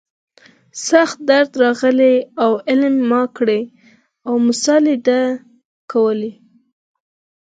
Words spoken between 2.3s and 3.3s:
و علم ما